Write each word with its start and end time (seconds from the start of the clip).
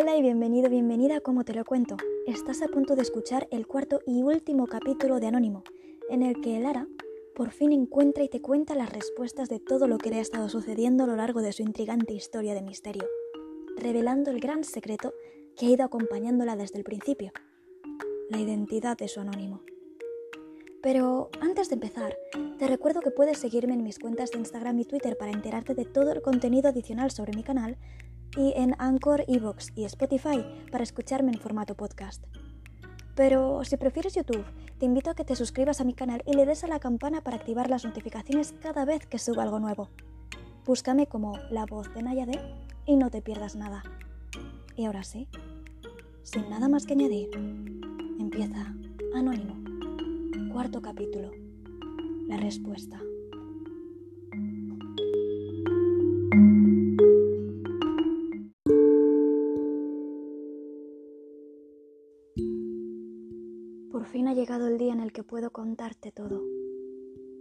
Hola 0.00 0.16
y 0.16 0.22
bienvenido, 0.22 0.70
bienvenida 0.70 1.18
a 1.18 1.20
Como 1.20 1.44
te 1.44 1.52
lo 1.52 1.62
cuento. 1.66 1.98
Estás 2.26 2.62
a 2.62 2.68
punto 2.68 2.96
de 2.96 3.02
escuchar 3.02 3.46
el 3.50 3.66
cuarto 3.66 4.00
y 4.06 4.22
último 4.22 4.66
capítulo 4.66 5.20
de 5.20 5.26
Anónimo, 5.26 5.62
en 6.08 6.22
el 6.22 6.40
que 6.40 6.58
Lara 6.58 6.88
por 7.34 7.50
fin 7.50 7.70
encuentra 7.70 8.24
y 8.24 8.30
te 8.30 8.40
cuenta 8.40 8.74
las 8.74 8.90
respuestas 8.90 9.50
de 9.50 9.60
todo 9.60 9.88
lo 9.88 9.98
que 9.98 10.08
le 10.08 10.16
ha 10.16 10.22
estado 10.22 10.48
sucediendo 10.48 11.04
a 11.04 11.06
lo 11.06 11.16
largo 11.16 11.42
de 11.42 11.52
su 11.52 11.60
intrigante 11.60 12.14
historia 12.14 12.54
de 12.54 12.62
misterio, 12.62 13.04
revelando 13.76 14.30
el 14.30 14.40
gran 14.40 14.64
secreto 14.64 15.12
que 15.54 15.66
ha 15.66 15.70
ido 15.70 15.84
acompañándola 15.84 16.56
desde 16.56 16.78
el 16.78 16.84
principio, 16.84 17.32
la 18.30 18.40
identidad 18.40 18.96
de 18.96 19.06
su 19.06 19.20
anónimo. 19.20 19.60
Pero 20.82 21.28
antes 21.42 21.68
de 21.68 21.74
empezar, 21.74 22.16
te 22.58 22.68
recuerdo 22.68 23.02
que 23.02 23.10
puedes 23.10 23.36
seguirme 23.36 23.74
en 23.74 23.82
mis 23.82 23.98
cuentas 23.98 24.30
de 24.30 24.38
Instagram 24.38 24.78
y 24.78 24.86
Twitter 24.86 25.18
para 25.18 25.32
enterarte 25.32 25.74
de 25.74 25.84
todo 25.84 26.10
el 26.12 26.22
contenido 26.22 26.70
adicional 26.70 27.10
sobre 27.10 27.36
mi 27.36 27.42
canal 27.42 27.76
y 28.36 28.52
en 28.56 28.74
Anchor, 28.78 29.24
Evox 29.28 29.72
y 29.76 29.84
Spotify 29.84 30.44
para 30.70 30.84
escucharme 30.84 31.32
en 31.32 31.40
formato 31.40 31.74
podcast. 31.74 32.24
Pero 33.14 33.64
si 33.64 33.76
prefieres 33.76 34.14
YouTube, 34.14 34.44
te 34.78 34.86
invito 34.86 35.10
a 35.10 35.14
que 35.14 35.24
te 35.24 35.36
suscribas 35.36 35.80
a 35.80 35.84
mi 35.84 35.94
canal 35.94 36.22
y 36.26 36.34
le 36.34 36.46
des 36.46 36.64
a 36.64 36.68
la 36.68 36.80
campana 36.80 37.20
para 37.20 37.36
activar 37.36 37.68
las 37.68 37.84
notificaciones 37.84 38.54
cada 38.62 38.84
vez 38.84 39.06
que 39.06 39.18
suba 39.18 39.42
algo 39.42 39.58
nuevo. 39.58 39.90
Búscame 40.64 41.06
como 41.06 41.36
La 41.50 41.66
Voz 41.66 41.92
de 41.94 42.02
Nayade 42.02 42.40
y 42.86 42.96
no 42.96 43.10
te 43.10 43.22
pierdas 43.22 43.56
nada. 43.56 43.82
Y 44.76 44.86
ahora 44.86 45.02
sí, 45.02 45.28
sin 46.22 46.48
nada 46.48 46.68
más 46.68 46.86
que 46.86 46.94
añadir, 46.94 47.30
empieza 48.18 48.74
Anónimo, 49.12 49.56
cuarto 50.52 50.80
capítulo, 50.80 51.32
la 52.28 52.36
respuesta. 52.36 53.00
Puedo 65.40 65.52
contarte 65.52 66.12
todo, 66.12 66.44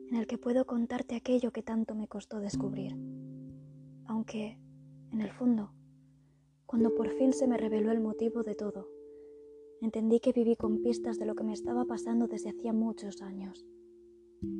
en 0.09 0.15
el 0.15 0.25
que 0.25 0.37
puedo 0.37 0.65
contarte 0.65 1.15
aquello 1.15 1.51
que 1.51 1.63
tanto 1.63 1.95
me 1.95 2.07
costó 2.07 2.39
descubrir. 2.39 2.95
Aunque, 4.05 4.57
en 5.11 5.19
el 5.19 5.29
fondo, 5.33 5.73
cuando 6.65 6.95
por 6.95 7.09
fin 7.17 7.33
se 7.33 7.45
me 7.45 7.57
reveló 7.57 7.91
el 7.91 7.99
motivo 7.99 8.43
de 8.43 8.55
todo, 8.55 8.87
entendí 9.81 10.21
que 10.21 10.31
viví 10.31 10.55
con 10.55 10.81
pistas 10.81 11.19
de 11.19 11.25
lo 11.25 11.35
que 11.35 11.43
me 11.43 11.51
estaba 11.51 11.83
pasando 11.83 12.29
desde 12.29 12.51
hacía 12.51 12.71
muchos 12.71 13.21
años, 13.21 13.67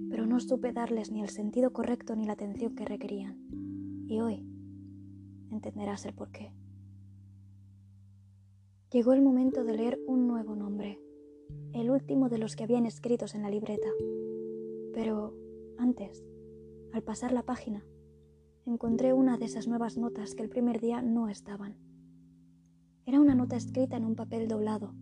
pero 0.10 0.26
no 0.26 0.42
supe 0.42 0.74
darles 0.74 1.10
ni 1.10 1.22
el 1.22 1.30
sentido 1.30 1.72
correcto 1.72 2.18
ni 2.18 2.26
la 2.26 2.34
atención 2.34 2.76
que 2.76 2.84
requerían. 2.84 3.38
Y 4.10 4.20
hoy 4.20 4.46
entenderás 5.50 6.04
el 6.04 6.14
porqué. 6.14 6.52
Llegó 8.92 9.14
el 9.14 9.22
momento 9.22 9.64
de 9.64 9.78
leer 9.78 9.98
un 10.08 10.28
nuevo 10.28 10.58
nombre 10.58 11.00
el 11.74 11.90
último 11.90 12.30
de 12.30 12.38
los 12.38 12.56
que 12.56 12.64
habían 12.64 12.86
escritos 12.86 13.36
en 13.36 13.44
la 13.44 13.50
libreta. 13.50 13.88
Pero 14.94 15.34
antes, 15.78 16.24
al 16.94 17.04
pasar 17.04 17.32
la 17.32 17.44
página, 17.44 17.84
encontré 18.66 19.14
una 19.14 19.38
de 19.38 19.46
esas 19.46 19.68
nuevas 19.68 19.98
notas 19.98 20.36
que 20.36 20.44
el 20.44 20.50
primer 20.50 20.80
día 20.80 21.02
no 21.02 21.30
estaban. 21.30 21.78
Era 23.06 23.20
una 23.20 23.36
nota 23.36 23.56
escrita 23.56 23.98
en 23.98 24.06
un 24.06 24.16
papel 24.16 24.48
doblado, 24.48 24.94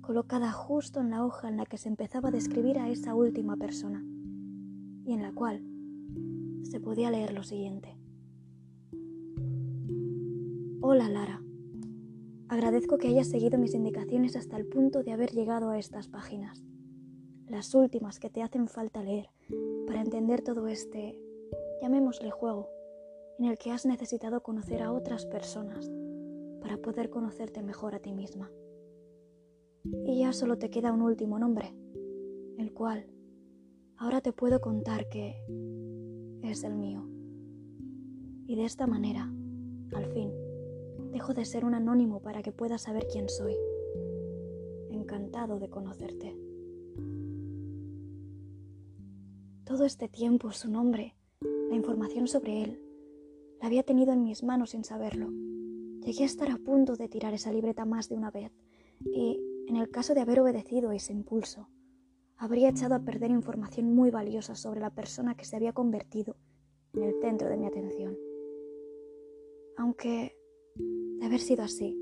colocada 0.00 0.52
justo 0.52 1.00
en 1.00 1.10
la 1.10 1.24
hoja 1.24 1.48
en 1.48 1.56
la 1.56 1.66
que 1.66 1.78
se 1.78 1.88
empezaba 1.88 2.28
a 2.28 2.32
describir 2.32 2.78
a 2.78 2.88
esa 2.88 3.14
última 3.14 3.56
persona, 3.56 4.04
y 5.04 5.12
en 5.12 5.22
la 5.22 5.32
cual 5.32 5.62
se 6.62 6.80
podía 6.80 7.10
leer 7.10 7.32
lo 7.32 7.42
siguiente. 7.42 7.96
Hola 10.80 11.08
Lara. 11.08 11.45
Agradezco 12.48 12.96
que 12.98 13.08
hayas 13.08 13.28
seguido 13.28 13.58
mis 13.58 13.74
indicaciones 13.74 14.36
hasta 14.36 14.56
el 14.56 14.66
punto 14.66 15.02
de 15.02 15.12
haber 15.12 15.32
llegado 15.32 15.70
a 15.70 15.78
estas 15.78 16.06
páginas, 16.06 16.64
las 17.48 17.74
últimas 17.74 18.20
que 18.20 18.30
te 18.30 18.42
hacen 18.42 18.68
falta 18.68 19.02
leer 19.02 19.30
para 19.86 20.00
entender 20.00 20.42
todo 20.42 20.68
este, 20.68 21.20
llamémosle 21.82 22.30
juego, 22.30 22.68
en 23.40 23.46
el 23.46 23.58
que 23.58 23.72
has 23.72 23.84
necesitado 23.84 24.44
conocer 24.44 24.82
a 24.82 24.92
otras 24.92 25.26
personas 25.26 25.90
para 26.60 26.76
poder 26.78 27.10
conocerte 27.10 27.62
mejor 27.64 27.96
a 27.96 27.98
ti 27.98 28.12
misma. 28.12 28.50
Y 30.04 30.20
ya 30.20 30.32
solo 30.32 30.56
te 30.56 30.70
queda 30.70 30.92
un 30.92 31.02
último 31.02 31.40
nombre, 31.40 31.74
el 32.58 32.72
cual 32.72 33.06
ahora 33.96 34.20
te 34.20 34.32
puedo 34.32 34.60
contar 34.60 35.08
que 35.08 35.34
es 36.42 36.62
el 36.62 36.76
mío. 36.76 37.08
Y 38.46 38.54
de 38.54 38.64
esta 38.64 38.86
manera, 38.86 39.32
al 39.92 40.06
fin, 40.06 40.30
Dejo 41.12 41.34
de 41.34 41.44
ser 41.44 41.64
un 41.64 41.74
anónimo 41.74 42.20
para 42.20 42.42
que 42.42 42.52
puedas 42.52 42.82
saber 42.82 43.06
quién 43.10 43.28
soy. 43.28 43.54
Encantado 44.90 45.58
de 45.58 45.68
conocerte. 45.68 46.36
Todo 49.64 49.84
este 49.84 50.08
tiempo 50.08 50.52
su 50.52 50.70
nombre, 50.70 51.16
la 51.68 51.74
información 51.74 52.28
sobre 52.28 52.62
él, 52.62 52.80
la 53.60 53.66
había 53.66 53.82
tenido 53.82 54.12
en 54.12 54.22
mis 54.22 54.44
manos 54.44 54.70
sin 54.70 54.84
saberlo. 54.84 55.28
Llegué 56.02 56.22
a 56.22 56.26
estar 56.26 56.50
a 56.50 56.58
punto 56.58 56.96
de 56.96 57.08
tirar 57.08 57.34
esa 57.34 57.52
libreta 57.52 57.84
más 57.84 58.08
de 58.08 58.16
una 58.16 58.30
vez 58.30 58.52
y, 59.00 59.40
en 59.66 59.76
el 59.76 59.90
caso 59.90 60.14
de 60.14 60.20
haber 60.20 60.40
obedecido 60.40 60.92
ese 60.92 61.12
impulso, 61.12 61.68
habría 62.36 62.68
echado 62.68 62.94
a 62.94 63.00
perder 63.00 63.30
información 63.30 63.94
muy 63.94 64.10
valiosa 64.10 64.54
sobre 64.54 64.80
la 64.80 64.90
persona 64.90 65.34
que 65.34 65.44
se 65.44 65.56
había 65.56 65.72
convertido 65.72 66.36
en 66.94 67.02
el 67.02 67.14
centro 67.20 67.48
de 67.48 67.56
mi 67.56 67.66
atención. 67.66 68.16
Aunque 69.76 70.36
de 70.76 71.26
haber 71.26 71.40
sido 71.40 71.62
así, 71.64 71.96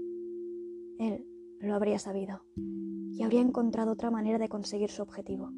él 0.98 1.26
lo 1.60 1.74
habría 1.74 1.98
sabido 1.98 2.42
y 2.56 3.22
habría 3.22 3.40
encontrado 3.40 3.92
otra 3.92 4.10
manera 4.10 4.38
de 4.38 4.48
conseguir 4.48 4.90
su 4.90 5.02
objetivo. 5.02 5.50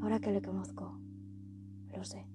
Ahora 0.00 0.20
que 0.20 0.30
le 0.30 0.42
conozco, 0.42 1.00
lo 1.96 2.04
sé. 2.04 2.26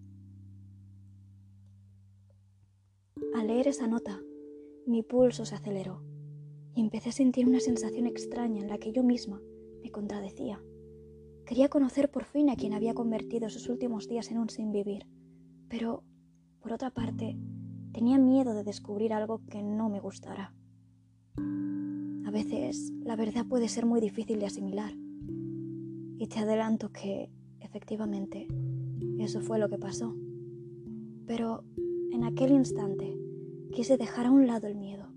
Al 3.35 3.47
leer 3.47 3.67
esa 3.67 3.87
nota, 3.87 4.19
mi 4.87 5.03
pulso 5.03 5.45
se 5.45 5.55
aceleró 5.55 6.01
y 6.73 6.81
empecé 6.81 7.09
a 7.09 7.13
sentir 7.13 7.47
una 7.47 7.59
sensación 7.59 8.07
extraña 8.07 8.61
en 8.61 8.69
la 8.69 8.79
que 8.79 8.91
yo 8.91 9.03
misma 9.03 9.41
me 9.83 9.91
contradecía. 9.91 10.61
Quería 11.45 11.69
conocer 11.69 12.09
por 12.09 12.25
fin 12.25 12.49
a 12.49 12.55
quien 12.55 12.73
había 12.73 12.93
convertido 12.93 13.49
sus 13.49 13.69
últimos 13.69 14.07
días 14.07 14.31
en 14.31 14.39
un 14.39 14.49
sin 14.49 14.71
vivir, 14.71 15.07
pero, 15.67 16.03
por 16.59 16.73
otra 16.73 16.91
parte, 16.91 17.37
Tenía 17.93 18.17
miedo 18.17 18.53
de 18.53 18.63
descubrir 18.63 19.13
algo 19.13 19.41
que 19.49 19.61
no 19.61 19.89
me 19.89 19.99
gustara. 19.99 20.53
A 21.37 22.31
veces 22.31 22.91
la 23.03 23.15
verdad 23.15 23.45
puede 23.45 23.67
ser 23.67 23.85
muy 23.85 23.99
difícil 24.01 24.39
de 24.39 24.45
asimilar. 24.45 24.93
Y 26.17 26.27
te 26.27 26.39
adelanto 26.39 26.91
que, 26.91 27.31
efectivamente, 27.59 28.47
eso 29.19 29.41
fue 29.41 29.59
lo 29.59 29.69
que 29.69 29.77
pasó. 29.77 30.15
Pero 31.25 31.63
en 32.11 32.23
aquel 32.23 32.51
instante 32.51 33.17
quise 33.71 33.97
dejar 33.97 34.27
a 34.27 34.31
un 34.31 34.47
lado 34.47 34.67
el 34.67 34.75
miedo. 34.75 35.07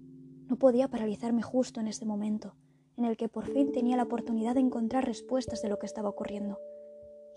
No 0.48 0.56
podía 0.56 0.88
paralizarme 0.88 1.42
justo 1.42 1.80
en 1.80 1.88
ese 1.88 2.06
momento 2.06 2.54
en 2.96 3.04
el 3.04 3.16
que 3.16 3.28
por 3.28 3.46
fin 3.46 3.72
tenía 3.72 3.96
la 3.96 4.04
oportunidad 4.04 4.54
de 4.54 4.60
encontrar 4.60 5.04
respuestas 5.04 5.62
de 5.62 5.68
lo 5.68 5.78
que 5.78 5.86
estaba 5.86 6.08
ocurriendo. 6.08 6.58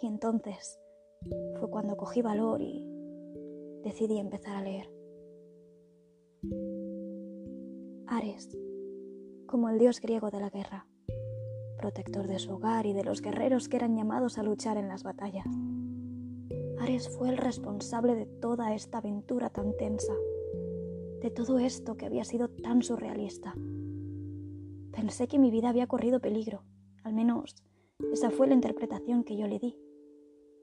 Y 0.01 0.07
entonces 0.07 0.79
fue 1.59 1.69
cuando 1.69 1.97
cogí 1.97 2.21
valor 2.21 2.61
y 2.61 2.85
decidí 3.83 4.19
empezar 4.19 4.55
a 4.55 4.61
leer. 4.61 4.94
Ares, 8.07 8.55
como 9.47 9.69
el 9.69 9.79
dios 9.79 9.99
griego 9.99 10.29
de 10.29 10.39
la 10.39 10.51
guerra, 10.51 10.85
protector 11.77 12.27
de 12.27 12.37
su 12.37 12.53
hogar 12.53 12.85
y 12.85 12.93
de 12.93 13.03
los 13.03 13.21
guerreros 13.21 13.67
que 13.67 13.77
eran 13.77 13.95
llamados 13.95 14.37
a 14.37 14.43
luchar 14.43 14.77
en 14.77 14.87
las 14.87 15.03
batallas. 15.03 15.47
Ares 16.79 17.09
fue 17.09 17.29
el 17.29 17.37
responsable 17.37 18.13
de 18.13 18.27
toda 18.27 18.75
esta 18.75 18.99
aventura 18.99 19.49
tan 19.49 19.75
tensa, 19.75 20.13
de 21.21 21.31
todo 21.31 21.57
esto 21.57 21.97
que 21.97 22.05
había 22.05 22.25
sido 22.25 22.47
tan 22.47 22.83
surrealista. 22.83 23.55
Pensé 24.91 25.27
que 25.27 25.39
mi 25.39 25.49
vida 25.49 25.69
había 25.69 25.87
corrido 25.87 26.19
peligro, 26.19 26.63
al 27.03 27.13
menos 27.13 27.55
esa 28.11 28.29
fue 28.29 28.47
la 28.47 28.53
interpretación 28.53 29.23
que 29.23 29.35
yo 29.35 29.47
le 29.47 29.57
di, 29.57 29.79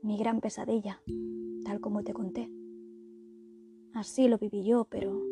mi 0.02 0.16
gran 0.16 0.40
pesadilla, 0.40 1.02
tal 1.64 1.80
como 1.80 2.04
te 2.04 2.12
conté. 2.12 2.48
Así 3.94 4.28
lo 4.28 4.38
viví 4.38 4.64
yo, 4.64 4.84
pero 4.84 5.31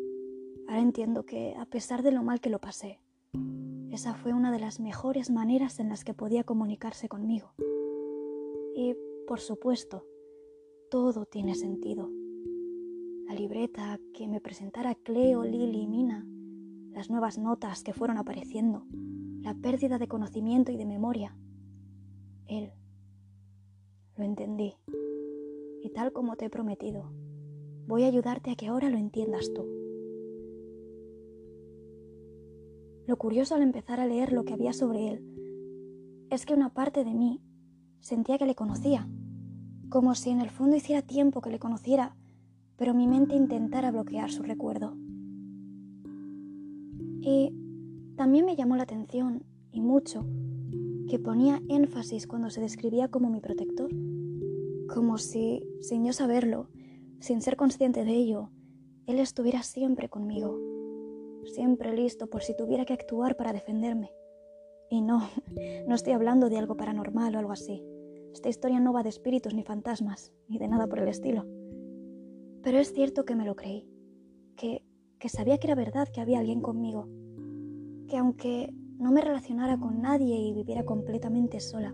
Ahora 0.67 0.81
entiendo 0.81 1.25
que, 1.25 1.55
a 1.55 1.65
pesar 1.65 2.03
de 2.03 2.11
lo 2.11 2.23
mal 2.23 2.39
que 2.39 2.49
lo 2.49 2.59
pasé, 2.59 2.99
esa 3.91 4.13
fue 4.13 4.33
una 4.33 4.51
de 4.51 4.59
las 4.59 4.79
mejores 4.79 5.29
maneras 5.29 5.79
en 5.79 5.89
las 5.89 6.03
que 6.03 6.13
podía 6.13 6.43
comunicarse 6.43 7.09
conmigo. 7.09 7.53
Y, 8.75 8.95
por 9.27 9.39
supuesto, 9.39 10.05
todo 10.89 11.25
tiene 11.25 11.55
sentido. 11.55 12.09
La 13.27 13.35
libreta 13.35 13.99
que 14.13 14.27
me 14.27 14.41
presentara 14.41 14.95
Cleo, 14.95 15.43
Lily 15.43 15.81
y 15.81 15.87
Mina, 15.87 16.25
las 16.91 17.09
nuevas 17.09 17.37
notas 17.37 17.83
que 17.83 17.93
fueron 17.93 18.17
apareciendo, 18.17 18.85
la 19.41 19.53
pérdida 19.53 19.97
de 19.97 20.07
conocimiento 20.07 20.71
y 20.71 20.77
de 20.77 20.85
memoria. 20.85 21.35
Él. 22.47 22.71
Lo 24.15 24.23
entendí. 24.23 24.75
Y 25.83 25.89
tal 25.89 26.11
como 26.11 26.35
te 26.35 26.45
he 26.45 26.49
prometido, 26.49 27.11
voy 27.87 28.03
a 28.03 28.07
ayudarte 28.07 28.51
a 28.51 28.55
que 28.55 28.67
ahora 28.67 28.89
lo 28.89 28.97
entiendas 28.97 29.51
tú. 29.53 29.65
Lo 33.11 33.17
curioso 33.17 33.55
al 33.55 33.61
empezar 33.61 33.99
a 33.99 34.05
leer 34.05 34.31
lo 34.31 34.45
que 34.45 34.53
había 34.53 34.71
sobre 34.71 35.09
él 35.09 36.27
es 36.29 36.45
que 36.45 36.53
una 36.53 36.73
parte 36.73 37.03
de 37.03 37.13
mí 37.13 37.41
sentía 37.99 38.37
que 38.37 38.45
le 38.45 38.55
conocía, 38.55 39.05
como 39.89 40.15
si 40.15 40.29
en 40.29 40.39
el 40.39 40.49
fondo 40.49 40.77
hiciera 40.77 41.01
tiempo 41.01 41.41
que 41.41 41.49
le 41.49 41.59
conociera, 41.59 42.15
pero 42.77 42.93
mi 42.93 43.07
mente 43.07 43.35
intentara 43.35 43.91
bloquear 43.91 44.31
su 44.31 44.43
recuerdo. 44.43 44.95
Y 47.19 47.53
también 48.15 48.45
me 48.45 48.55
llamó 48.55 48.77
la 48.77 48.83
atención, 48.83 49.43
y 49.73 49.81
mucho, 49.81 50.25
que 51.09 51.19
ponía 51.19 51.61
énfasis 51.67 52.27
cuando 52.27 52.49
se 52.49 52.61
describía 52.61 53.09
como 53.09 53.29
mi 53.29 53.41
protector, 53.41 53.91
como 54.87 55.17
si, 55.17 55.61
sin 55.81 56.05
yo 56.05 56.13
saberlo, 56.13 56.69
sin 57.19 57.41
ser 57.41 57.57
consciente 57.57 58.05
de 58.05 58.13
ello, 58.13 58.51
él 59.05 59.19
estuviera 59.19 59.63
siempre 59.63 60.07
conmigo, 60.07 60.70
siempre 61.45 61.95
listo 61.95 62.27
por 62.27 62.43
si 62.43 62.55
tuviera 62.55 62.85
que 62.85 62.93
actuar 62.93 63.35
para 63.35 63.53
defenderme. 63.53 64.11
Y 64.89 65.01
no, 65.01 65.21
no 65.87 65.95
estoy 65.95 66.13
hablando 66.13 66.49
de 66.49 66.57
algo 66.57 66.75
paranormal 66.75 67.35
o 67.35 67.39
algo 67.39 67.51
así. 67.51 67.83
Esta 68.33 68.49
historia 68.49 68.79
no 68.79 68.93
va 68.93 69.03
de 69.03 69.09
espíritus 69.09 69.53
ni 69.53 69.63
fantasmas, 69.63 70.31
ni 70.47 70.57
de 70.57 70.67
nada 70.67 70.87
por 70.87 70.99
el 70.99 71.07
estilo. 71.07 71.45
Pero 72.63 72.77
es 72.77 72.93
cierto 72.93 73.25
que 73.25 73.35
me 73.35 73.45
lo 73.45 73.55
creí, 73.55 73.87
que, 74.55 74.83
que 75.19 75.29
sabía 75.29 75.57
que 75.57 75.67
era 75.67 75.75
verdad 75.75 76.07
que 76.07 76.21
había 76.21 76.39
alguien 76.39 76.61
conmigo, 76.61 77.07
que 78.07 78.17
aunque 78.17 78.73
no 78.97 79.11
me 79.11 79.21
relacionara 79.21 79.77
con 79.77 80.01
nadie 80.01 80.37
y 80.37 80.53
viviera 80.53 80.85
completamente 80.85 81.59
sola, 81.59 81.93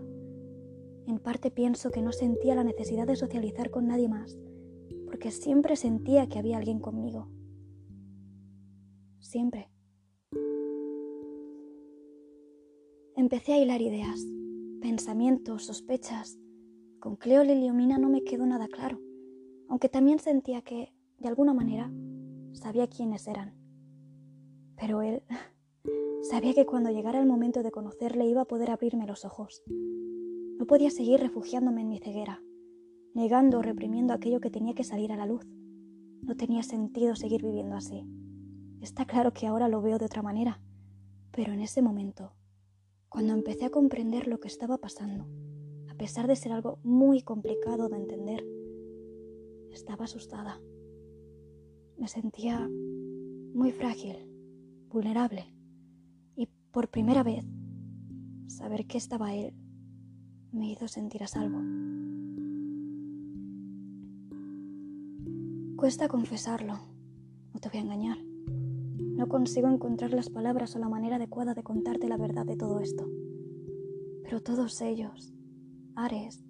en 1.06 1.18
parte 1.18 1.50
pienso 1.50 1.90
que 1.90 2.02
no 2.02 2.12
sentía 2.12 2.54
la 2.54 2.64
necesidad 2.64 3.06
de 3.06 3.16
socializar 3.16 3.70
con 3.70 3.86
nadie 3.86 4.08
más, 4.08 4.38
porque 5.06 5.30
siempre 5.30 5.74
sentía 5.74 6.28
que 6.28 6.38
había 6.38 6.58
alguien 6.58 6.80
conmigo. 6.80 7.28
Siempre. 9.20 9.70
Empecé 13.16 13.54
a 13.54 13.58
hilar 13.58 13.82
ideas, 13.82 14.24
pensamientos, 14.80 15.64
sospechas. 15.64 16.38
Con 17.00 17.16
Cleo 17.16 17.42
Liliomina 17.42 17.98
no 17.98 18.08
me 18.08 18.22
quedó 18.22 18.46
nada 18.46 18.68
claro, 18.68 19.00
aunque 19.68 19.88
también 19.88 20.18
sentía 20.18 20.62
que, 20.62 20.92
de 21.18 21.28
alguna 21.28 21.52
manera, 21.52 21.90
sabía 22.52 22.86
quiénes 22.86 23.26
eran. 23.26 23.54
Pero 24.76 25.02
él 25.02 25.22
sabía 26.30 26.54
que 26.54 26.66
cuando 26.66 26.90
llegara 26.90 27.20
el 27.20 27.26
momento 27.26 27.62
de 27.62 27.72
conocerle 27.72 28.26
iba 28.26 28.42
a 28.42 28.48
poder 28.48 28.70
abrirme 28.70 29.06
los 29.06 29.24
ojos. 29.24 29.62
No 29.66 30.66
podía 30.66 30.90
seguir 30.90 31.20
refugiándome 31.20 31.82
en 31.82 31.88
mi 31.88 31.98
ceguera, 31.98 32.40
negando 33.14 33.58
o 33.58 33.62
reprimiendo 33.62 34.14
aquello 34.14 34.40
que 34.40 34.50
tenía 34.50 34.74
que 34.74 34.84
salir 34.84 35.12
a 35.12 35.16
la 35.16 35.26
luz. 35.26 35.44
No 36.22 36.36
tenía 36.36 36.62
sentido 36.62 37.16
seguir 37.16 37.42
viviendo 37.42 37.76
así. 37.76 38.04
Está 38.80 39.04
claro 39.06 39.32
que 39.32 39.46
ahora 39.46 39.68
lo 39.68 39.82
veo 39.82 39.98
de 39.98 40.06
otra 40.06 40.22
manera, 40.22 40.60
pero 41.32 41.52
en 41.52 41.60
ese 41.60 41.82
momento 41.82 42.32
cuando 43.08 43.32
empecé 43.32 43.64
a 43.64 43.70
comprender 43.70 44.26
lo 44.28 44.38
que 44.38 44.48
estaba 44.48 44.78
pasando, 44.78 45.26
a 45.88 45.94
pesar 45.94 46.26
de 46.26 46.36
ser 46.36 46.52
algo 46.52 46.78
muy 46.82 47.22
complicado 47.22 47.88
de 47.88 47.96
entender, 47.96 48.44
estaba 49.72 50.04
asustada. 50.04 50.60
Me 51.96 52.06
sentía 52.06 52.68
muy 52.68 53.72
frágil, 53.72 54.16
vulnerable, 54.90 55.46
y 56.36 56.46
por 56.70 56.88
primera 56.88 57.22
vez, 57.22 57.44
saber 58.46 58.86
que 58.86 58.98
estaba 58.98 59.34
él 59.34 59.54
me 60.52 60.70
hizo 60.70 60.86
sentir 60.86 61.22
a 61.22 61.28
salvo. 61.28 61.58
Cuesta 65.76 66.08
confesarlo, 66.08 66.74
no 67.54 67.60
te 67.60 67.68
voy 67.68 67.78
a 67.78 67.82
engañar. 67.82 68.27
No 69.18 69.28
consigo 69.28 69.66
encontrar 69.66 70.12
las 70.12 70.30
palabras 70.30 70.76
o 70.76 70.78
la 70.78 70.88
manera 70.88 71.16
adecuada 71.16 71.52
de 71.52 71.64
contarte 71.64 72.08
la 72.08 72.16
verdad 72.16 72.46
de 72.46 72.56
todo 72.56 72.78
esto. 72.78 73.04
Pero 74.22 74.40
todos 74.40 74.80
ellos, 74.80 75.34
Ares, 75.96 76.44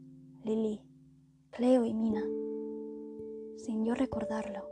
Lily, 0.45 0.83
Cleo 1.49 1.87
y 1.87 1.95
Mina, 1.95 2.23
sin 3.57 3.87
yo 3.87 3.95
recordarlo, 3.95 4.69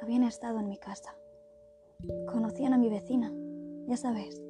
habían 0.00 0.22
estado 0.22 0.58
en 0.58 0.70
mi 0.70 0.78
casa. 0.78 1.14
Conocían 2.32 2.72
a 2.72 2.78
mi 2.78 2.88
vecina, 2.88 3.30
ya 3.88 3.98
sabes, 3.98 4.42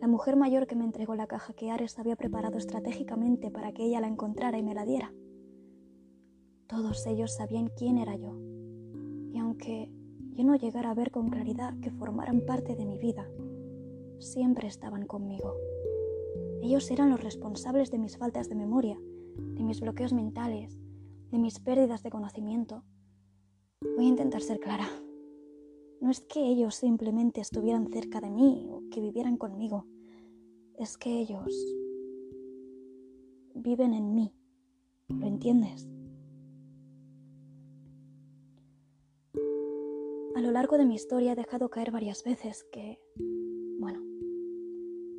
la 0.00 0.08
mujer 0.08 0.36
mayor 0.36 0.66
que 0.66 0.74
me 0.74 0.86
entregó 0.86 1.16
la 1.16 1.26
caja 1.26 1.52
que 1.52 1.70
Ares 1.70 1.98
había 1.98 2.16
preparado 2.16 2.56
estratégicamente 2.56 3.50
para 3.50 3.72
que 3.72 3.84
ella 3.84 4.00
la 4.00 4.08
encontrara 4.08 4.56
y 4.56 4.62
me 4.62 4.72
la 4.74 4.86
diera. 4.86 5.12
Todos 6.66 7.06
ellos 7.06 7.34
sabían 7.34 7.68
quién 7.76 7.98
era 7.98 8.16
yo, 8.16 8.40
y 9.34 9.38
aunque 9.38 9.92
yo 10.38 10.44
no 10.44 10.54
llegara 10.54 10.92
a 10.92 10.94
ver 10.94 11.10
con 11.10 11.30
claridad 11.30 11.74
que 11.80 11.90
formaran 11.90 12.42
parte 12.46 12.76
de 12.76 12.86
mi 12.86 12.96
vida, 12.96 13.28
siempre 14.20 14.68
estaban 14.68 15.04
conmigo. 15.04 15.56
Ellos 16.62 16.88
eran 16.92 17.10
los 17.10 17.24
responsables 17.24 17.90
de 17.90 17.98
mis 17.98 18.16
faltas 18.16 18.48
de 18.48 18.54
memoria, 18.54 18.96
de 19.36 19.64
mis 19.64 19.80
bloqueos 19.80 20.12
mentales, 20.12 20.80
de 21.32 21.38
mis 21.38 21.58
pérdidas 21.58 22.04
de 22.04 22.10
conocimiento. 22.10 22.84
Voy 23.96 24.04
a 24.04 24.10
intentar 24.10 24.40
ser 24.40 24.60
clara. 24.60 24.88
No 26.00 26.08
es 26.08 26.20
que 26.20 26.46
ellos 26.46 26.76
simplemente 26.76 27.40
estuvieran 27.40 27.88
cerca 27.88 28.20
de 28.20 28.30
mí 28.30 28.68
o 28.70 28.84
que 28.92 29.00
vivieran 29.00 29.38
conmigo. 29.38 29.86
Es 30.78 30.96
que 30.96 31.18
ellos 31.18 31.52
viven 33.56 33.92
en 33.92 34.14
mí. 34.14 34.32
¿Lo 35.08 35.26
entiendes? 35.26 35.88
A 40.38 40.40
lo 40.40 40.52
largo 40.52 40.78
de 40.78 40.84
mi 40.84 40.94
historia 40.94 41.32
he 41.32 41.34
dejado 41.34 41.68
caer 41.68 41.90
varias 41.90 42.22
veces 42.22 42.64
que, 42.70 43.00
bueno, 43.80 44.00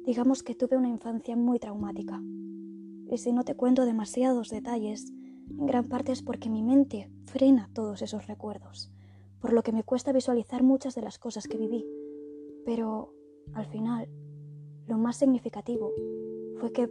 digamos 0.06 0.44
que 0.44 0.56
tuve 0.56 0.77
una 0.77 0.88
infancia 0.88 1.36
muy 1.36 1.60
traumática. 1.60 2.24
Y 3.12 3.18
si 3.18 3.33
no 3.33 3.44
te 3.44 3.54
cuento 3.54 3.83
demasiados 3.83 4.48
detalles, 4.48 5.12
en 5.50 5.66
gran 5.66 5.89
parte 5.89 6.13
es 6.13 6.21
porque 6.21 6.50
mi 6.50 6.63
mente 6.63 7.12
frena 7.25 7.69
todos 7.74 8.01
esos 8.01 8.27
recuerdos, 8.27 8.94
por 9.42 9.51
lo 9.51 9.62
que 9.62 9.74
me 9.74 9.83
cuesta 9.83 10.13
visualizar 10.13 10.63
muchas 10.63 10.95
de 10.95 11.01
las 11.01 11.19
cosas 11.19 11.50
que 11.50 11.57
viví. 11.57 11.86
Pero, 12.65 13.13
al 13.51 13.65
final, 13.65 14.07
lo 14.88 14.98
más 14.98 15.18
significativo 15.18 15.92
fue 16.62 16.72
que 16.72 16.89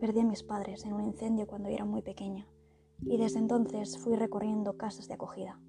perdí 0.00 0.20
a 0.20 0.24
mis 0.24 0.42
padres 0.42 0.86
en 0.86 0.94
un 0.94 1.04
incendio 1.04 1.46
cuando 1.46 1.68
era 1.68 1.84
muy 1.84 2.00
pequeña, 2.00 2.48
y 3.02 3.18
desde 3.18 3.40
entonces 3.40 3.98
fui 3.98 4.16
recorriendo 4.16 4.78
casas 4.78 5.06
de 5.06 5.12
acogida 5.12 5.60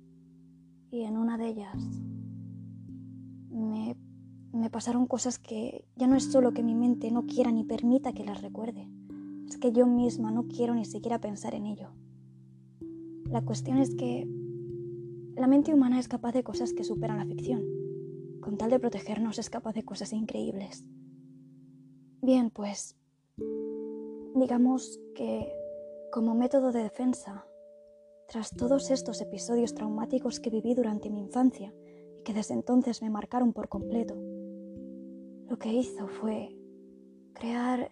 y 0.91 1.01
en 1.01 1.17
una 1.17 1.37
de 1.37 1.47
ellas 1.47 1.75
me, 3.49 3.95
me 4.53 4.69
pasaron 4.69 5.07
cosas 5.07 5.39
que 5.39 5.85
ya 5.95 6.07
no 6.07 6.15
es 6.15 6.31
solo 6.31 6.53
que 6.53 6.63
mi 6.63 6.75
mente 6.75 7.11
no 7.11 7.25
quiera 7.25 7.51
ni 7.51 7.63
permita 7.63 8.13
que 8.13 8.23
las 8.23 8.41
recuerde, 8.41 8.89
es 9.47 9.57
que 9.57 9.71
yo 9.71 9.85
misma 9.85 10.31
no 10.31 10.47
quiero 10.47 10.75
ni 10.75 10.85
siquiera 10.85 11.19
pensar 11.19 11.55
en 11.55 11.65
ello. 11.65 11.89
La 13.29 13.41
cuestión 13.41 13.77
es 13.77 13.93
que 13.95 14.27
la 15.35 15.47
mente 15.47 15.73
humana 15.73 15.99
es 15.99 16.07
capaz 16.07 16.31
de 16.31 16.43
cosas 16.43 16.73
que 16.73 16.83
superan 16.83 17.17
la 17.17 17.25
ficción. 17.25 17.63
Con 18.41 18.57
tal 18.57 18.69
de 18.69 18.79
protegernos 18.79 19.37
es 19.39 19.49
capaz 19.49 19.73
de 19.73 19.83
cosas 19.83 20.13
increíbles. 20.13 20.85
Bien, 22.21 22.49
pues 22.49 22.95
digamos 24.35 24.99
que 25.15 25.51
como 26.11 26.35
método 26.35 26.71
de 26.71 26.83
defensa 26.83 27.46
tras 28.27 28.51
todos 28.51 28.91
estos 28.91 29.21
episodios 29.21 29.73
traumáticos 29.73 30.39
que 30.39 30.49
viví 30.49 30.75
durante 30.75 31.09
mi 31.09 31.19
infancia 31.19 31.73
y 32.19 32.23
que 32.23 32.33
desde 32.33 32.53
entonces 32.53 33.01
me 33.01 33.09
marcaron 33.09 33.53
por 33.53 33.69
completo, 33.69 34.15
lo 35.47 35.57
que 35.57 35.71
hizo 35.71 36.07
fue 36.07 36.53
crear 37.33 37.89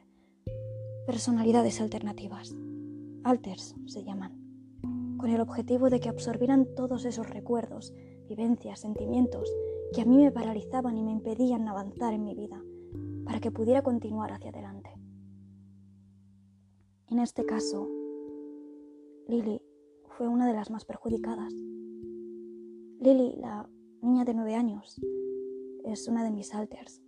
personalidades 1.08 1.80
alternativas. 1.80 2.54
Alters 3.24 3.76
se 3.86 4.04
llaman, 4.04 5.18
con 5.18 5.30
el 5.30 5.40
objetivo 5.40 5.90
de 5.90 6.02
que 6.02 6.10
absorbieran 6.10 6.68
todos 6.76 7.06
esos 7.06 7.30
recuerdos, 7.30 7.94
vivencias, 8.28 8.82
sentimientos 8.82 9.50
que 9.94 10.02
a 10.02 10.06
mí 10.06 10.18
me 10.18 10.32
paralizaban 10.32 10.98
y 10.98 11.04
me 11.04 11.12
impedían 11.12 11.68
avanzar 11.70 12.14
en 12.14 12.26
mi 12.26 12.36
vida, 12.36 12.62
para 13.24 13.40
que 13.40 13.52
pudiera 13.52 13.84
continuar 13.84 14.34
hacia 14.34 14.50
adelante. 14.50 14.90
En 17.08 17.20
este 17.20 17.46
caso, 17.46 17.88
Lily 19.28 19.62
fue 20.18 20.28
una 20.28 20.48
de 20.48 20.54
las 20.54 20.72
más 20.72 20.86
perjudicadas. 20.86 21.54
Lily, 21.54 23.36
la 23.38 23.70
niña 24.02 24.24
de 24.24 24.34
nueve 24.34 24.56
años, 24.56 25.00
es 25.84 26.08
una 26.08 26.24
de 26.24 26.32
mis 26.32 26.54
alters 26.54 27.02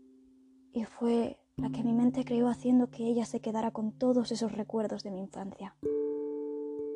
y 0.74 0.84
fue 0.84 1.40
la 1.56 1.72
que 1.72 1.84
mi 1.84 1.94
mente 1.94 2.26
creó 2.26 2.50
haciendo 2.50 2.92
que 2.92 3.08
ella 3.08 3.26
se 3.26 3.40
quedara 3.40 3.72
con 3.72 3.98
todos 3.98 4.32
esos 4.32 4.52
recuerdos 4.52 5.04
de 5.04 5.12
mi 5.12 5.22
infancia. 5.22 5.76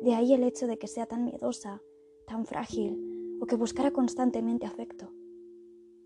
De 0.02 0.14
ahí 0.14 0.34
el 0.34 0.44
hecho 0.44 0.66
de 0.66 0.78
que 0.78 0.86
sea 0.86 1.06
tan 1.06 1.24
miedosa, 1.24 1.80
tan 2.26 2.44
frágil 2.44 3.38
o 3.40 3.46
que 3.46 3.56
buscara 3.56 3.90
constantemente 3.90 4.66
afecto, 4.66 5.10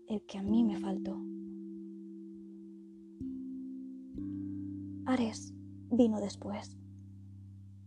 el 0.07 0.25
que 0.25 0.37
a 0.37 0.43
mí 0.43 0.63
me 0.63 0.79
faltó. 0.79 1.19
Ares 5.05 5.53
vino 5.91 6.19
después 6.19 6.77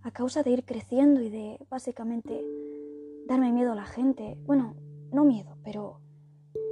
a 0.03 0.11
causa 0.11 0.43
de 0.43 0.51
ir 0.51 0.65
creciendo 0.65 1.21
y 1.21 1.31
de 1.31 1.59
básicamente 1.69 2.45
darme 3.27 3.53
miedo 3.53 3.73
a 3.73 3.77
la 3.77 3.87
gente. 3.87 4.39
Bueno, 4.47 4.75
no 5.13 5.25
miedo, 5.25 5.57
pero 5.63 6.01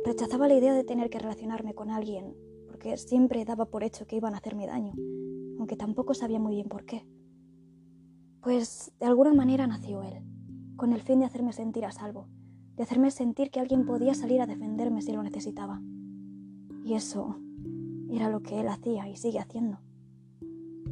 rechazaba 0.05 0.49
la 0.49 0.55
idea 0.55 0.75
de 0.75 0.85
tener 0.85 1.11
que 1.11 1.19
relacionarme 1.19 1.75
con 1.75 1.91
alguien 1.91 2.35
porque 2.67 2.97
siempre 2.97 3.45
daba 3.45 3.67
por 3.67 3.83
hecho 3.83 4.07
que 4.07 4.17
iban 4.17 4.35
a 4.35 4.39
hacerme 4.39 4.67
daño, 4.67 4.93
aunque 5.59 5.77
tampoco 5.77 6.15
sabía 6.15 6.39
muy 6.39 6.55
bien 6.55 6.69
por 6.69 6.85
qué. 6.85 7.07
Pues 8.41 8.93
de 9.01 9.07
alguna 9.07 9.35
manera 9.35 9.67
nació 9.67 10.03
él, 10.03 10.23
con 10.77 10.93
el 10.93 11.03
fin 11.03 11.19
de 11.19 11.27
hacerme 11.27 11.53
sentir 11.53 11.85
a 11.85 11.93
salvo, 11.93 12.29
de 12.77 12.85
hacerme 12.85 13.11
sentir 13.11 13.51
que 13.51 13.59
alguien 13.59 13.85
podía 13.85 14.15
salir 14.15 14.41
a 14.41 14.47
defenderme 14.47 15.03
si 15.03 15.13
lo 15.13 15.23
necesitaba. 15.23 15.83
Y 16.85 16.95
eso 16.95 17.37
era 18.11 18.31
lo 18.31 18.41
que 18.41 18.61
él 18.61 18.69
hacía 18.69 19.09
y 19.09 19.17
sigue 19.17 19.41
haciendo. 19.41 19.81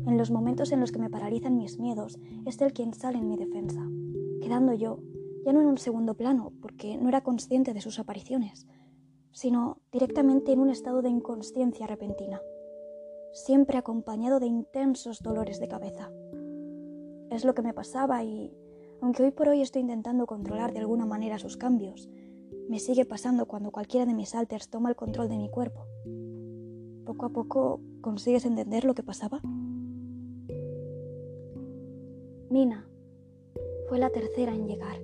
En 0.04 0.18
los 0.18 0.30
momentos 0.30 0.72
en 0.72 0.80
los 0.80 0.92
que 0.92 0.98
me 0.98 1.10
paralizan 1.10 1.56
mis 1.56 1.78
miedos, 1.78 2.18
es 2.44 2.60
él 2.60 2.72
quien 2.72 2.92
sale 2.92 3.18
en 3.18 3.28
mi 3.28 3.36
defensa, 3.36 3.88
quedando 4.40 4.74
yo 4.74 4.98
ya 5.46 5.52
no 5.52 5.60
en 5.60 5.68
un 5.68 5.78
segundo 5.78 6.14
plano, 6.14 6.52
porque 6.60 6.98
no 6.98 7.08
era 7.08 7.22
consciente 7.22 7.72
de 7.72 7.80
sus 7.80 8.00
apariciones, 8.00 8.66
sino 9.30 9.78
directamente 9.92 10.50
en 10.50 10.58
un 10.58 10.70
estado 10.70 11.02
de 11.02 11.08
inconsciencia 11.08 11.86
repentina, 11.86 12.40
siempre 13.32 13.78
acompañado 13.78 14.40
de 14.40 14.46
intensos 14.46 15.22
dolores 15.22 15.60
de 15.60 15.68
cabeza. 15.68 16.10
Es 17.30 17.44
lo 17.44 17.54
que 17.54 17.62
me 17.62 17.74
pasaba 17.74 18.24
y, 18.24 18.52
aunque 19.00 19.22
hoy 19.22 19.30
por 19.30 19.48
hoy 19.48 19.60
estoy 19.60 19.82
intentando 19.82 20.26
controlar 20.26 20.72
de 20.72 20.80
alguna 20.80 21.06
manera 21.06 21.38
sus 21.38 21.56
cambios, 21.56 22.08
me 22.68 22.80
sigue 22.80 23.04
pasando 23.04 23.46
cuando 23.46 23.70
cualquiera 23.70 24.06
de 24.06 24.14
mis 24.14 24.34
alters 24.34 24.68
toma 24.68 24.88
el 24.88 24.96
control 24.96 25.28
de 25.28 25.36
mi 25.36 25.48
cuerpo. 25.48 25.86
Poco 27.04 27.26
a 27.26 27.28
poco, 27.28 27.80
¿consigues 28.00 28.44
entender 28.46 28.84
lo 28.84 28.94
que 28.94 29.04
pasaba? 29.04 29.40
Mina 32.48 32.88
fue 33.88 33.98
la 33.98 34.10
tercera 34.10 34.54
en 34.54 34.68
llegar, 34.68 35.00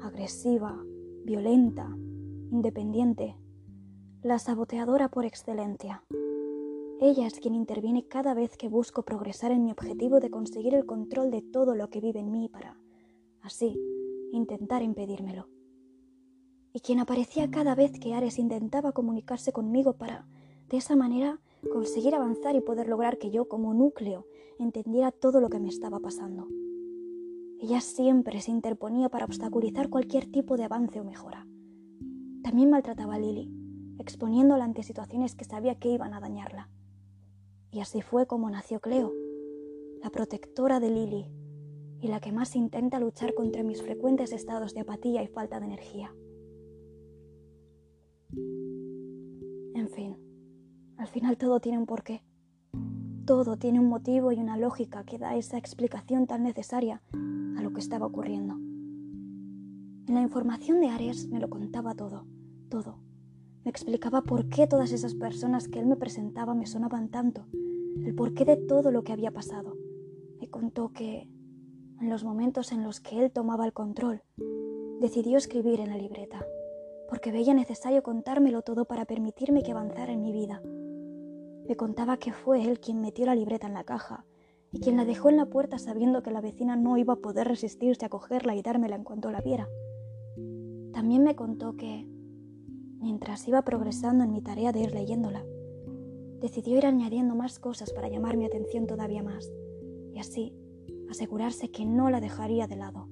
agresiva, 0.00 0.84
violenta, 1.24 1.88
independiente, 2.50 3.36
la 4.22 4.40
saboteadora 4.40 5.08
por 5.08 5.24
excelencia. 5.24 6.04
Ella 7.00 7.28
es 7.28 7.38
quien 7.38 7.54
interviene 7.54 8.08
cada 8.08 8.34
vez 8.34 8.56
que 8.56 8.68
busco 8.68 9.04
progresar 9.04 9.52
en 9.52 9.64
mi 9.64 9.70
objetivo 9.70 10.18
de 10.18 10.30
conseguir 10.30 10.74
el 10.74 10.84
control 10.84 11.30
de 11.30 11.42
todo 11.42 11.76
lo 11.76 11.90
que 11.90 12.00
vive 12.00 12.18
en 12.18 12.32
mí 12.32 12.48
para, 12.48 12.76
así, 13.40 13.78
intentar 14.32 14.82
impedírmelo. 14.82 15.48
Y 16.72 16.80
quien 16.80 16.98
aparecía 16.98 17.52
cada 17.52 17.76
vez 17.76 18.00
que 18.00 18.14
Ares 18.14 18.36
intentaba 18.36 18.90
comunicarse 18.90 19.52
conmigo 19.52 19.92
para, 19.92 20.26
de 20.68 20.78
esa 20.78 20.96
manera, 20.96 21.40
conseguir 21.72 22.14
avanzar 22.14 22.56
y 22.56 22.60
poder 22.60 22.88
lograr 22.88 23.18
que 23.18 23.30
yo, 23.30 23.48
como 23.48 23.74
núcleo, 23.74 24.26
entendiera 24.58 25.12
todo 25.12 25.40
lo 25.40 25.48
que 25.48 25.60
me 25.60 25.68
estaba 25.68 26.00
pasando. 26.00 26.48
Ella 27.60 27.80
siempre 27.80 28.40
se 28.40 28.50
interponía 28.50 29.08
para 29.08 29.24
obstaculizar 29.24 29.90
cualquier 29.90 30.30
tipo 30.30 30.56
de 30.56 30.64
avance 30.64 31.00
o 31.00 31.04
mejora. 31.04 31.46
También 32.42 32.70
maltrataba 32.70 33.14
a 33.14 33.18
Lily, 33.18 33.50
exponiéndola 33.98 34.64
ante 34.64 34.82
situaciones 34.82 35.34
que 35.34 35.44
sabía 35.44 35.74
que 35.74 35.88
iban 35.88 36.14
a 36.14 36.20
dañarla. 36.20 36.70
Y 37.72 37.80
así 37.80 38.00
fue 38.00 38.26
como 38.26 38.48
nació 38.48 38.80
Cleo, 38.80 39.12
la 40.02 40.10
protectora 40.10 40.78
de 40.78 40.90
Lily 40.90 41.26
y 42.00 42.06
la 42.06 42.20
que 42.20 42.30
más 42.30 42.54
intenta 42.54 43.00
luchar 43.00 43.34
contra 43.34 43.64
mis 43.64 43.82
frecuentes 43.82 44.32
estados 44.32 44.72
de 44.72 44.80
apatía 44.80 45.22
y 45.22 45.26
falta 45.26 45.58
de 45.58 45.66
energía. 45.66 46.14
En 49.74 49.88
fin, 49.88 50.16
al 50.98 51.06
final 51.06 51.36
todo 51.36 51.60
tiene 51.60 51.78
un 51.78 51.86
porqué. 51.86 52.22
Todo 53.24 53.56
tiene 53.56 53.78
un 53.78 53.88
motivo 53.88 54.32
y 54.32 54.40
una 54.40 54.56
lógica 54.56 55.04
que 55.04 55.18
da 55.18 55.36
esa 55.36 55.56
explicación 55.56 56.26
tan 56.26 56.42
necesaria 56.42 57.02
a 57.56 57.62
lo 57.62 57.72
que 57.72 57.80
estaba 57.80 58.06
ocurriendo. 58.06 58.54
En 58.54 60.14
la 60.14 60.22
información 60.22 60.80
de 60.80 60.88
Ares 60.88 61.28
me 61.28 61.38
lo 61.38 61.48
contaba 61.48 61.94
todo, 61.94 62.26
todo. 62.68 62.98
Me 63.64 63.70
explicaba 63.70 64.22
por 64.22 64.48
qué 64.48 64.66
todas 64.66 64.90
esas 64.90 65.14
personas 65.14 65.68
que 65.68 65.78
él 65.78 65.86
me 65.86 65.96
presentaba 65.96 66.54
me 66.54 66.66
sonaban 66.66 67.10
tanto, 67.10 67.46
el 68.04 68.14
porqué 68.14 68.44
de 68.44 68.56
todo 68.56 68.90
lo 68.90 69.04
que 69.04 69.12
había 69.12 69.30
pasado. 69.30 69.76
Me 70.40 70.48
contó 70.48 70.92
que, 70.92 71.28
en 72.00 72.08
los 72.08 72.24
momentos 72.24 72.72
en 72.72 72.82
los 72.82 73.00
que 73.00 73.22
él 73.22 73.30
tomaba 73.30 73.66
el 73.66 73.72
control, 73.72 74.22
decidió 75.00 75.36
escribir 75.36 75.80
en 75.80 75.90
la 75.90 75.98
libreta, 75.98 76.44
porque 77.08 77.30
veía 77.30 77.54
necesario 77.54 78.02
contármelo 78.02 78.62
todo 78.62 78.86
para 78.86 79.04
permitirme 79.04 79.62
que 79.62 79.72
avanzara 79.72 80.12
en 80.12 80.22
mi 80.22 80.32
vida. 80.32 80.62
Me 81.68 81.76
contaba 81.76 82.16
que 82.16 82.32
fue 82.32 82.64
él 82.64 82.80
quien 82.80 83.02
metió 83.02 83.26
la 83.26 83.34
libreta 83.34 83.66
en 83.66 83.74
la 83.74 83.84
caja 83.84 84.24
y 84.72 84.80
quien 84.80 84.96
la 84.96 85.04
dejó 85.04 85.28
en 85.28 85.36
la 85.36 85.50
puerta 85.50 85.78
sabiendo 85.78 86.22
que 86.22 86.30
la 86.30 86.40
vecina 86.40 86.76
no 86.76 86.96
iba 86.96 87.12
a 87.12 87.20
poder 87.20 87.46
resistirse 87.46 88.06
a 88.06 88.08
cogerla 88.08 88.56
y 88.56 88.62
dármela 88.62 88.96
en 88.96 89.04
cuanto 89.04 89.30
la 89.30 89.42
viera. 89.42 89.68
También 90.94 91.24
me 91.24 91.36
contó 91.36 91.76
que, 91.76 92.06
mientras 93.00 93.46
iba 93.46 93.60
progresando 93.62 94.24
en 94.24 94.32
mi 94.32 94.40
tarea 94.40 94.72
de 94.72 94.80
ir 94.80 94.94
leyéndola, 94.94 95.44
decidió 96.40 96.78
ir 96.78 96.86
añadiendo 96.86 97.34
más 97.34 97.58
cosas 97.58 97.92
para 97.92 98.08
llamar 98.08 98.38
mi 98.38 98.46
atención 98.46 98.86
todavía 98.86 99.22
más 99.22 99.52
y 100.14 100.18
así 100.18 100.54
asegurarse 101.10 101.70
que 101.70 101.84
no 101.84 102.08
la 102.08 102.22
dejaría 102.22 102.66
de 102.66 102.76
lado. 102.76 103.10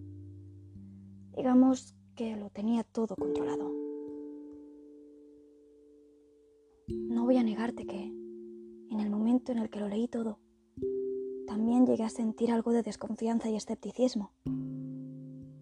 Digamos 1.37 1.95
que 2.15 2.37
lo 2.37 2.49
tenía 2.49 2.85
todo 2.85 3.17
controlado. 3.17 3.71
No 6.89 7.25
voy 7.25 7.37
a 7.37 7.43
negarte 7.43 7.85
que 7.85 8.25
en 8.90 9.00
el 9.00 9.11
momento 9.11 9.52
en 9.52 9.59
el 9.59 9.71
que 9.71 9.81
lo 9.81 9.88
leí 9.88 10.09
todo, 10.09 10.38
también 11.47 11.87
llegué 11.87 12.05
a 12.05 12.11
sentir 12.11 12.50
algo 12.50 12.73
de 12.73 12.83
desconfianza 12.83 13.49
y 13.49 13.57
escepticismo. 13.57 14.33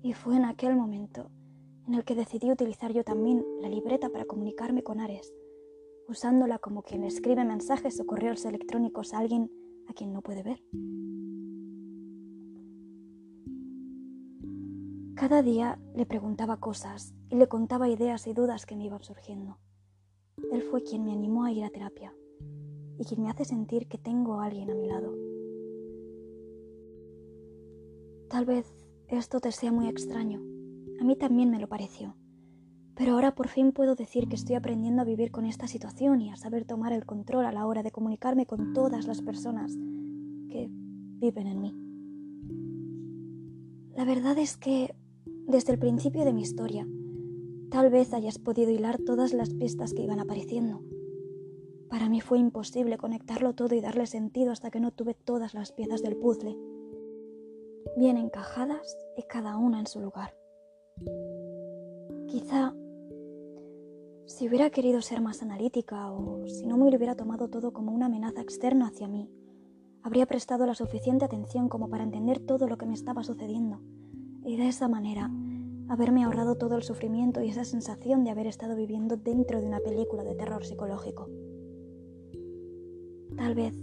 Y 0.03 0.13
fue 0.13 0.37
en 0.37 0.45
aquel 0.45 0.77
momento 0.77 1.31
en 1.87 1.95
el 1.95 2.05
que 2.05 2.15
decidí 2.15 2.51
utilizar 2.51 2.93
yo 2.93 3.05
también 3.05 3.45
la 3.61 3.69
libreta 3.69 4.09
para 4.09 4.25
comunicarme 4.25 4.83
con 4.83 5.01
Ares, 5.01 5.33
usándola 6.09 6.59
como 6.59 6.83
quien 6.83 7.05
escribe 7.05 7.45
mensajes 7.45 8.01
o 8.01 8.07
correos 8.07 8.45
electrónicos 8.45 9.15
a 9.15 9.19
alguien 9.19 9.51
a 9.89 9.93
quien 9.93 10.13
no 10.13 10.23
puede 10.23 10.43
ver. 10.43 10.63
Cada 15.15 15.43
día 15.43 15.79
le 15.95 16.07
preguntaba 16.07 16.59
cosas 16.59 17.15
y 17.31 17.37
le 17.37 17.47
contaba 17.47 17.89
ideas 17.89 18.27
y 18.27 18.35
dudas 18.35 18.67
que 18.67 18.77
me 18.77 18.85
iban 18.87 19.03
surgiendo. 19.03 19.59
Él 20.51 20.63
fue 20.63 20.83
quien 20.83 21.05
me 21.05 21.13
animó 21.13 21.45
a 21.45 21.53
ir 21.53 21.65
a 21.65 21.71
terapia 21.71 22.13
y 22.99 23.05
quien 23.05 23.23
me 23.23 23.31
hace 23.31 23.45
sentir 23.45 23.87
que 23.89 23.99
tengo 23.99 24.41
a 24.41 24.47
alguien 24.47 24.71
a 24.71 24.75
mi 24.75 24.87
lado. 24.87 25.15
Tal 28.29 28.45
vez 28.47 28.67
esto 29.09 29.41
te 29.41 29.53
sea 29.53 29.73
muy 29.73 29.89
extraño. 29.89 30.41
A 31.01 31.05
mí 31.05 31.17
también 31.17 31.51
me 31.51 31.59
lo 31.59 31.69
pareció. 31.69 32.17
Pero 32.97 33.13
ahora 33.13 33.35
por 33.35 33.49
fin 33.49 33.73
puedo 33.73 33.97
decir 33.97 34.29
que 34.29 34.37
estoy 34.37 34.55
aprendiendo 34.55 35.03
a 35.03 35.05
vivir 35.05 35.33
con 35.33 35.47
esta 35.47 35.67
situación 35.67 36.21
y 36.21 36.31
a 36.31 36.37
saber 36.37 36.65
tomar 36.65 36.93
el 36.93 37.05
control 37.05 37.45
a 37.45 37.53
la 37.53 37.67
hora 37.67 37.83
de 37.83 37.91
comunicarme 37.91 38.47
con 38.47 38.73
todas 38.73 39.07
las 39.07 39.21
personas 39.21 39.73
que 40.49 40.69
viven 40.71 41.47
en 41.49 41.61
mí. 41.61 41.75
La 43.97 44.05
verdad 44.05 44.39
es 44.39 44.57
que, 44.57 44.95
desde 45.47 45.73
el 45.73 45.79
principio 45.79 46.25
de 46.25 46.33
mi 46.33 46.43
historia, 46.43 46.87
tal 47.71 47.91
vez 47.91 48.13
hayas 48.13 48.39
podido 48.39 48.71
hilar 48.71 48.99
todas 48.99 49.33
las 49.33 49.51
pistas 49.55 49.93
que 49.93 50.03
iban 50.03 50.21
apareciendo 50.21 50.83
para 51.89 52.09
mí 52.09 52.21
fue 52.21 52.39
imposible 52.39 52.99
conectarlo 52.99 53.55
todo 53.55 53.75
y 53.75 53.81
darle 53.81 54.07
sentido 54.07 54.53
hasta 54.53 54.71
que 54.71 54.81
no 54.81 54.91
tuve 54.91 55.15
todas 55.15 55.55
las 55.55 55.73
piezas 55.73 56.03
del 56.03 56.17
puzzle 56.17 56.57
bien 57.97 58.17
encajadas 58.17 58.97
y 59.17 59.23
cada 59.23 59.57
una 59.57 59.79
en 59.79 59.87
su 59.87 60.01
lugar. 60.01 60.35
Quizá 62.27 62.75
si 64.27 64.49
hubiera 64.49 64.71
querido 64.71 65.03
ser 65.03 65.21
más 65.21 65.43
analítica 65.43 66.11
o 66.11 66.47
si 66.49 66.67
no 66.67 66.77
me 66.77 66.85
hubiera 66.85 67.15
tomado 67.15 67.49
todo 67.49 67.73
como 67.73 67.93
una 67.93 68.07
amenaza 68.07 68.41
externa 68.41 68.89
hacia 68.89 69.07
mí, 69.07 69.31
habría 70.03 70.27
prestado 70.27 70.67
la 70.67 70.75
suficiente 70.75 71.25
atención 71.25 71.69
como 71.69 71.89
para 71.89 72.05
entender 72.05 72.41
todo 72.41 72.67
lo 72.67 72.79
que 72.79 72.87
me 72.87 72.95
estaba 72.95 73.23
sucediendo 73.23 73.81
y 74.45 74.57
de 74.57 74.69
esa 74.69 74.89
manera 74.89 75.31
haberme 75.89 76.25
ahorrado 76.25 76.57
todo 76.57 76.77
el 76.77 76.83
sufrimiento 76.83 77.43
y 77.43 77.51
esa 77.51 77.65
sensación 77.65 78.25
de 78.25 78.31
haber 78.31 78.47
estado 78.47 78.75
viviendo 78.77 79.17
dentro 79.17 79.61
de 79.61 79.67
una 79.67 79.81
película 79.81 80.25
de 80.25 80.35
terror 80.35 80.65
psicológico. 80.65 81.29
Tal 83.37 83.55
vez 83.55 83.75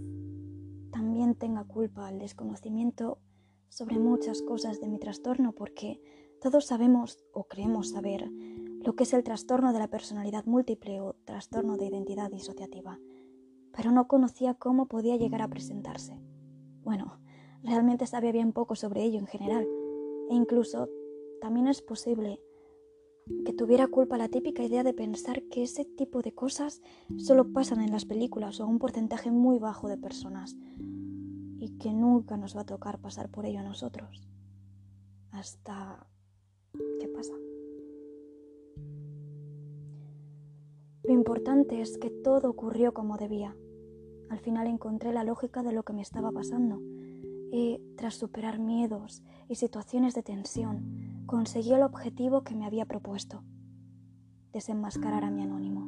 también 0.92 1.36
tenga 1.36 1.64
culpa 1.64 2.10
el 2.10 2.20
desconocimiento 2.20 3.20
sobre 3.70 4.00
muchas 4.00 4.42
cosas 4.42 4.82
de 4.82 4.88
mi 4.88 5.00
trastorno 5.00 5.54
porque 5.54 6.02
todos 6.42 6.66
sabemos 6.66 7.20
o 7.34 7.46
creemos 7.46 7.90
saber 7.90 8.30
lo 8.84 8.96
que 8.96 9.04
es 9.04 9.14
el 9.14 9.24
trastorno 9.24 9.74
de 9.74 9.80
la 9.80 9.90
personalidad 9.90 10.46
múltiple 10.46 11.02
o 11.02 11.16
trastorno 11.26 11.78
de 11.78 11.86
identidad 11.86 12.32
disociativa, 12.32 13.00
pero 13.76 13.92
no 13.92 14.08
conocía 14.08 14.56
cómo 14.56 14.88
podía 14.88 15.18
llegar 15.18 15.42
a 15.42 15.48
presentarse. 15.48 16.20
Bueno, 16.84 17.20
realmente 17.64 18.08
sabía 18.08 18.32
bien 18.32 18.54
poco 18.54 18.76
sobre 18.76 19.04
ello 19.04 19.20
en 19.20 19.28
general, 19.28 19.68
e 20.30 20.34
incluso 20.34 20.90
también 21.42 21.68
es 21.68 21.82
posible 21.82 22.42
que 23.46 23.54
tuviera 23.54 23.88
culpa 23.88 24.18
la 24.18 24.30
típica 24.30 24.64
idea 24.64 24.84
de 24.84 24.94
pensar 24.94 25.44
que 25.44 25.64
ese 25.64 25.86
tipo 25.86 26.22
de 26.22 26.34
cosas 26.34 26.82
solo 27.18 27.52
pasan 27.52 27.82
en 27.82 27.92
las 27.92 28.06
películas 28.06 28.60
o 28.60 28.64
a 28.64 28.68
un 28.68 28.80
porcentaje 28.80 29.32
muy 29.32 29.60
bajo 29.60 29.88
de 29.88 29.98
personas 29.98 30.58
y 31.60 31.78
que 31.78 31.94
nunca 31.94 32.38
nos 32.38 32.56
va 32.56 32.62
a 32.62 32.66
tocar 32.66 33.00
pasar 33.00 33.30
por 33.30 33.46
ello 33.46 33.60
a 33.60 33.64
nosotros. 33.64 34.28
Hasta... 35.32 36.08
¿Qué 37.00 37.08
pasa? 37.08 37.34
Lo 41.04 41.14
importante 41.14 41.82
es 41.82 41.98
que 41.98 42.10
todo 42.10 42.50
ocurrió 42.50 42.94
como 42.94 43.18
debía. 43.18 43.56
Al 44.30 44.40
final 44.40 44.68
encontré 44.68 45.12
la 45.12 45.24
lógica 45.24 45.62
de 45.62 45.74
lo 45.74 45.84
que 45.84 45.94
me 45.94 46.02
estaba 46.02 46.32
pasando 46.32 46.80
y, 47.52 47.82
tras 47.98 48.16
superar 48.16 48.60
miedos 48.60 49.22
y 49.50 49.56
situaciones 49.56 50.16
de 50.16 50.24
tensión, 50.24 51.11
conseguí 51.26 51.74
el 51.74 51.84
objetivo 51.84 52.44
que 52.44 52.56
me 52.56 52.66
había 52.66 52.86
propuesto, 52.86 53.44
desenmascarar 54.54 55.24
a 55.24 55.32
mi 55.32 55.42
anónimo. 55.42 55.88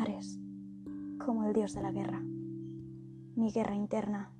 Ares, 0.00 0.38
como 1.24 1.46
el 1.46 1.52
dios 1.52 1.74
de 1.74 1.82
la 1.82 1.92
guerra, 1.92 2.20
mi 3.36 3.50
guerra 3.52 3.74
interna, 3.74 4.30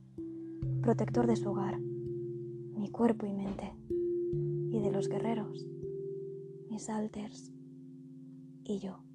protector 0.83 1.27
de 1.27 1.37
su 1.37 1.51
hogar, 1.51 1.79
mi 1.79 2.91
cuerpo 2.91 3.27
y 3.27 3.33
mente, 3.33 3.73
y 4.71 4.81
de 4.81 4.91
los 4.91 5.09
guerreros, 5.09 5.67
mis 6.69 6.89
alters 6.91 7.53
y 8.65 8.79
yo. 8.79 9.06